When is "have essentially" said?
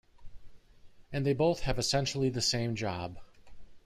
1.59-2.29